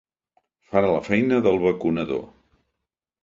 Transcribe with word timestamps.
Farà 0.69 0.89
la 0.93 1.03
feina 1.09 1.41
del 1.49 1.61
vacunador. 1.65 2.23